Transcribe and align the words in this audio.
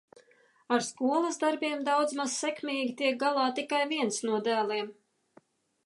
Ar 0.77 0.85
skolas 0.85 1.37
darbiem 1.43 1.83
daudz 1.89 2.17
maz 2.21 2.27
sekmīgi 2.45 2.97
tiek 3.03 3.21
galā 3.25 3.47
tikai 3.61 3.87
viens 3.95 4.21
no 4.31 4.45
dēliem. 4.49 4.91